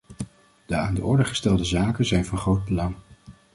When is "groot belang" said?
2.37-2.95